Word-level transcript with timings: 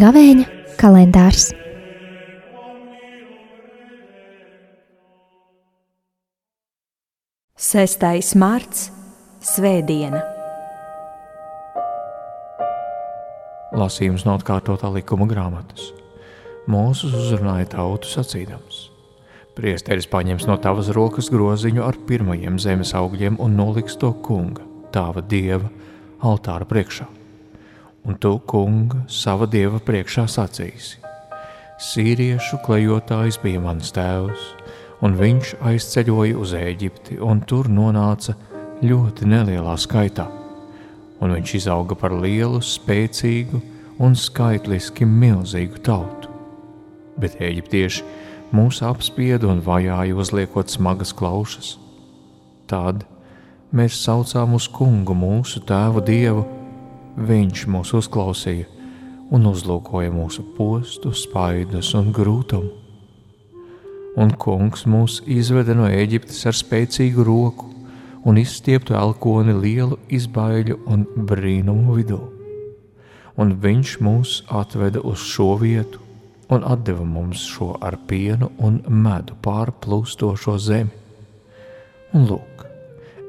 Gavēņa 0.00 0.44
kalendārs. 0.80 1.50
Sestais 7.60 8.32
marts- 8.34 8.88
Svētdiena. 9.52 10.22
Lasījums 13.76 14.24
no 14.24 14.38
atkārtotā 14.38 14.88
likuma 14.94 15.28
grāmatas. 15.28 15.99
Mūsu 16.68 17.08
uzrunāja 17.08 17.70
tautu 17.76 18.10
sacīdams: 18.10 18.82
Priesteris 19.56 20.08
paņems 20.10 20.48
no 20.50 20.58
tavas 20.60 20.90
rokas 20.96 21.30
groziņu 21.32 21.86
ar 21.86 21.96
pirmajiem 22.08 22.58
zemes 22.60 22.92
augļiem 22.96 23.40
un 23.40 23.56
noliks 23.56 23.96
to 24.00 24.12
kunga, 24.26 24.66
tava 24.92 25.22
dieva, 25.22 25.70
altāra 26.20 26.68
priekšā 26.68 27.08
un 28.04 28.16
tu, 28.16 28.38
kunga, 28.46 29.04
sava 29.08 29.46
dieva 29.46 29.80
priekšā 29.84 30.26
sacīsi: 30.30 31.00
Sīriešu 31.80 32.60
klejotājs 32.64 33.40
bija 33.42 33.60
mans 33.64 33.92
tēvs, 33.96 34.46
un 35.04 35.16
viņš 35.20 35.54
aizceļoja 35.70 36.38
uz 36.40 36.54
Eģipti, 36.56 37.20
un 37.20 37.40
tur 37.40 37.70
nonāca 37.72 38.36
ļoti 38.84 39.28
nelielā 39.28 39.76
skaitā. 39.80 40.28
Un 41.20 41.36
viņš 41.36 41.54
izauga 41.58 41.96
par 41.96 42.16
lielu, 42.16 42.62
spēcīgu 42.64 43.60
un 44.00 44.16
skaitliski 44.16 45.04
milzīgu 45.08 45.82
tautu. 45.84 46.29
Bet 47.20 47.36
eģiptieši 47.40 48.06
mūs 48.56 48.80
apspieda 48.86 49.50
un 49.50 49.60
vajāja, 49.64 50.16
uzliekot 50.16 50.72
smagas 50.72 51.12
klaušas. 51.16 51.74
Tad 52.70 53.04
mēs 53.76 53.98
saucām 54.00 54.56
uz 54.56 54.70
kungu, 54.72 55.14
mūsu 55.14 55.62
tēvu 55.66 56.02
dievu 56.06 56.46
Viņš 57.18 57.64
mūs 57.66 57.90
uzklausīja 57.98 58.68
un 59.34 59.48
uzlūkoja 59.50 60.12
mūsu 60.14 60.44
postu, 60.56 61.10
spaidus 61.12 61.90
un 61.98 62.12
grūtumu. 62.14 62.70
Un 64.20 64.30
kungs 64.38 64.86
mūs 64.90 65.20
izveda 65.26 65.74
no 65.74 65.88
Eģiptes 65.90 66.46
ar 66.46 66.56
spēcīgu 66.56 67.24
roku 67.26 67.68
un 68.26 68.38
izstieptu 68.40 68.94
elkoni 68.98 69.54
lielu 69.58 69.98
izbaiļu 70.08 70.78
un 70.86 71.04
brīnumu 71.28 71.98
vidū. 71.98 72.20
Un 73.36 73.56
viņš 73.62 73.96
mūs 74.06 74.40
atveda 74.48 75.02
uz 75.04 75.20
šo 75.20 75.54
vietu 75.60 76.00
un 76.50 76.64
deva 76.84 77.04
mums 77.04 77.44
šo 77.46 77.76
ar 77.80 77.96
pienu 78.10 78.50
un 78.58 78.80
medu 78.88 79.36
pārplūstošo 79.44 80.56
zemi. 80.58 80.90
Un 82.14 82.26
lūk, 82.26 82.64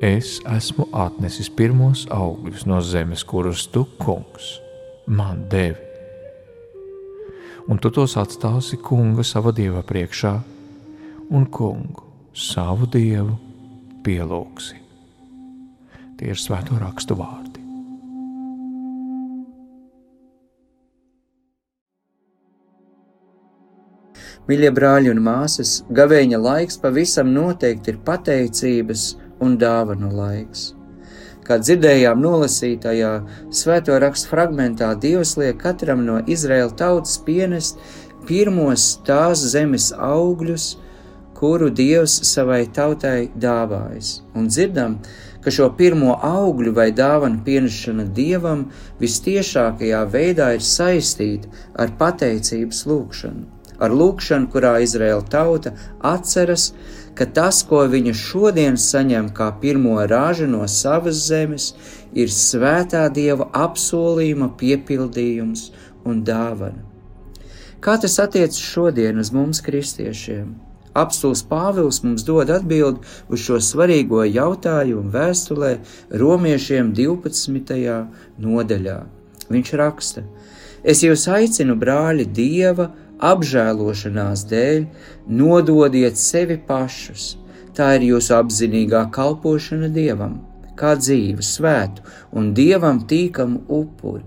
es 0.00 0.38
esmu 0.46 0.86
atnesis 0.94 1.50
pirmos 1.50 2.06
augļus 2.14 2.66
no 2.70 2.78
zemes, 2.80 3.24
kurus 3.26 3.66
tu, 3.74 3.84
kungs, 3.98 4.60
man 5.06 5.48
devi. 5.50 5.82
Un 7.68 7.82
tu 7.82 7.90
tos 7.90 8.14
atstāsi 8.16 8.78
kunga 8.80 9.26
sava 9.26 9.50
dieva 9.52 9.82
priekšā, 9.82 10.32
un 11.34 11.50
kungu 11.52 12.06
savu 12.32 12.86
dievu 12.86 13.34
pielūgsi. 14.06 14.78
Tie 16.18 16.32
ir 16.32 16.38
svēto 16.38 16.78
rakstu 16.78 17.18
vārdi. 17.18 17.47
Mīļie 24.48 24.72
brāļi 24.74 25.12
un 25.12 25.22
māsas, 25.24 25.82
gavēņa 25.92 26.40
laiks 26.40 26.80
pavisam 26.82 27.30
noteikti 27.34 27.94
ir 27.94 28.02
pateicības 28.06 29.04
un 29.44 29.56
dāvanu 29.60 30.10
laiks. 30.14 30.72
Kā 31.48 31.56
dzirdējām 31.62 32.20
nolasītajā 32.20 33.12
svēto 33.56 33.94
rakstu 34.02 34.28
fragmentā, 34.34 34.90
Dievs 35.00 35.36
liek 35.40 35.56
katram 35.62 36.02
no 36.04 36.18
Izraēla 36.28 36.74
tautas 36.76 37.16
pienest 37.24 37.80
pirmos 38.28 38.98
tās 39.08 39.46
zemes 39.54 39.88
augļus, 39.96 40.74
kuru 41.38 41.70
Dievs 41.72 42.18
savai 42.28 42.66
tautai 42.74 43.30
dāvājis. 43.40 44.10
Un 44.36 44.50
dzirdam, 44.52 44.98
ka 45.40 45.54
šo 45.54 45.70
pirmo 45.78 46.18
augļu 46.28 46.74
vai 46.76 46.90
dāvanu 46.92 47.40
pienešana 47.46 48.04
Dievam 48.12 48.66
vistiešākajā 49.00 50.02
veidā 50.12 50.50
ir 50.58 50.66
saistīta 50.74 51.48
ar 51.78 51.94
pateicības 52.00 52.84
lūgšanu. 52.90 53.57
Ar 53.78 53.94
lūgšanu, 53.94 54.50
kurā 54.50 54.78
Izraēla 54.82 55.24
tauta 55.30 55.74
atceras, 56.02 56.72
ka 57.14 57.26
tas, 57.34 57.62
ko 57.66 57.84
viņa 57.90 58.14
šodien 58.14 58.78
saņem 58.78 59.30
kā 59.34 59.52
pirmo 59.62 59.96
rāžu 60.10 60.48
no 60.50 60.64
savas 60.70 61.24
zemes, 61.28 61.72
ir 62.14 62.30
svētā 62.34 63.06
dieva 63.14 63.48
apsolījuma 63.66 64.52
piepildījums 64.58 65.68
un 66.06 66.22
dāvana. 66.26 66.84
Kā 67.78 67.94
tas 68.02 68.18
attiecas 68.18 68.58
šodien 68.58 69.20
uz 69.22 69.30
mums, 69.30 69.62
kristiešiem? 69.62 70.56
Apstults 70.98 71.44
Pāvils 71.46 72.00
mums 72.02 72.24
dod 72.26 72.50
atbildi 72.50 73.04
uz 73.30 73.42
šo 73.44 73.60
svarīgo 73.62 74.24
jautājumu 74.26 75.12
vēstulē 75.14 75.76
Romiešiem 76.22 76.90
12. 76.96 77.76
nodaļā. 78.42 78.98
Viņš 79.52 79.74
raksta: 79.78 80.24
Es 80.82 81.04
jūs 81.04 81.28
aicinu, 81.30 81.76
brāļi, 81.78 82.26
Dieva 82.34 82.88
apžēlošanās 83.18 84.44
dēļ 84.50 84.86
nododiet 85.40 86.18
sevi 86.18 86.58
pašus. 86.68 87.36
Tā 87.76 87.92
ir 87.98 88.08
jūsu 88.08 88.34
apzinīgā 88.38 89.04
kalpošana 89.14 89.90
Dievam, 89.94 90.40
kā 90.78 90.96
dzīvu, 90.98 91.44
svētu 91.44 92.02
un 92.34 92.50
Dievam 92.54 93.04
tīkamu 93.06 93.62
upuri. 93.68 94.24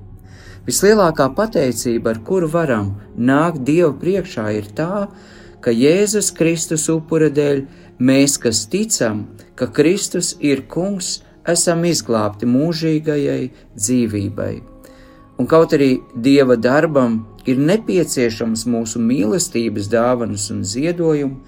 Vislielākā 0.68 1.32
pateicība, 1.36 2.14
ar 2.14 2.22
kuru 2.24 2.48
varam 2.52 2.94
nākt 3.18 3.64
Dieva 3.66 3.92
priekšā, 3.98 4.46
ir 4.56 4.70
tā, 4.78 5.08
ka 5.62 5.74
Jēzus 5.74 6.30
Kristus 6.38 6.88
upura 6.94 7.32
dēļ 7.34 7.64
mēs, 8.00 8.38
kas 8.42 8.68
ticam, 8.70 9.26
ka 9.58 9.68
Kristus 9.74 10.36
ir 10.40 10.64
kungs, 10.70 11.20
esam 11.50 11.82
izglābti 11.90 12.46
mūžīgajai 12.46 13.50
dzīvībai. 13.74 14.54
Un 15.42 15.48
kaut 15.50 15.74
arī 15.74 15.96
Dieva 16.14 16.56
darbam 16.62 17.24
ir 17.50 17.60
nepieciešams 17.62 18.66
mūsu 18.70 19.02
mīlestības 19.02 19.90
dāvanas 19.92 20.50
un 20.54 20.64
ziedojumu, 20.68 21.40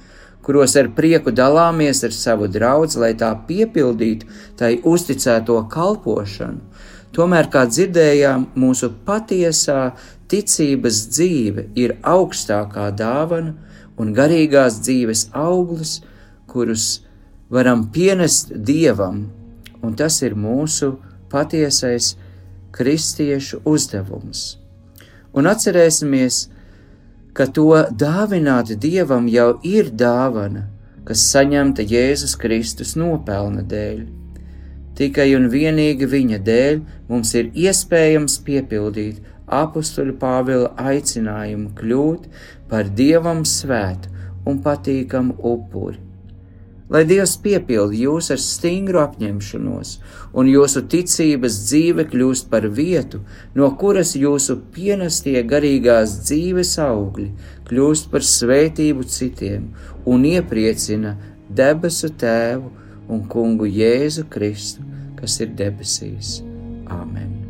kuros 0.44 0.76
ar 0.80 0.90
prieku 0.96 1.32
dalāmies 1.32 2.04
ar 2.04 2.16
savu 2.16 2.50
draugu, 2.52 3.00
lai 3.00 3.14
tā 3.20 3.32
piepildītu 3.48 4.28
tai 4.60 4.76
uzticēto 4.84 5.60
kalpošanu. 5.72 6.60
Tomēr, 7.14 7.48
kā 7.54 7.68
dzirdējām, 7.70 8.48
mūsu 8.58 8.90
patiesā 9.06 9.94
ticības 10.32 11.04
dzīve 11.14 11.68
ir 11.78 11.96
augstākā 12.02 12.90
dāvana 12.98 13.54
un 14.02 14.16
garīgās 14.18 14.80
dzīves 14.82 15.28
auglis, 15.38 16.00
kurus 16.50 17.04
varam 17.54 17.86
pienest 17.94 18.50
Dievam, 18.66 19.28
un 19.86 19.94
tas 19.94 20.20
ir 20.26 20.34
mūsu 20.34 20.96
patiesais 21.30 22.16
kristiešu 22.74 23.62
uzdevums 23.70 24.63
un 25.34 25.50
atcerēsimies, 25.50 26.48
ka 27.34 27.48
to 27.50 27.70
dāvināt 27.98 28.74
Dievam 28.80 29.28
jau 29.32 29.58
ir 29.66 29.90
dāvana, 29.90 30.68
kas 31.08 31.26
saņemta 31.34 31.86
Jēzus 31.90 32.38
Kristus 32.40 32.94
nopelna 33.00 33.66
dēļ. 33.66 34.04
Tikai 34.94 35.32
un 35.34 35.50
vienīgi 35.50 36.08
viņa 36.10 36.40
dēļ 36.46 36.82
mums 37.10 37.34
ir 37.40 37.50
iespējams 37.66 38.38
piepildīt 38.46 39.24
apakstuļu 39.50 40.16
Pāvila 40.22 40.72
aicinājumu 40.78 41.74
kļūt 41.80 42.30
par 42.70 42.94
Dievam 43.02 43.44
svētu 43.46 44.14
un 44.46 44.62
patīkamu 44.64 45.40
upuri 45.42 46.13
lai 46.94 47.04
Dievs 47.10 47.34
piepildi 47.42 48.04
jūs 48.06 48.30
ar 48.34 48.42
stingru 48.42 49.02
apņemšanos, 49.02 49.96
un 50.38 50.50
jūsu 50.52 50.86
ticības 50.94 51.58
dzīve 51.66 52.06
kļūst 52.12 52.50
par 52.54 52.68
vietu, 52.80 53.24
no 53.58 53.72
kuras 53.82 54.14
jūsu 54.18 54.60
pienestie 54.76 55.40
garīgās 55.50 56.20
dzīves 56.28 56.78
augļi 56.86 57.30
kļūst 57.70 58.12
par 58.14 58.26
svētību 58.30 59.08
citiem 59.10 59.72
un 60.06 60.28
iepriecina 60.30 61.18
debesu 61.50 62.14
Tēvu 62.14 62.70
un 63.14 63.24
Kungu 63.30 63.70
Jēzu 63.70 64.28
Kristu, 64.32 64.86
kas 65.20 65.40
ir 65.44 65.56
debesīs. 65.58 66.42
Āmen! 66.94 67.43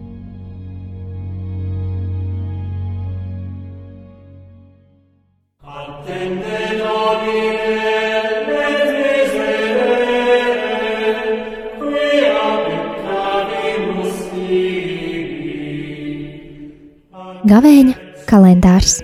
Gavēņa 17.43 17.93
kalendārs. 18.29 19.01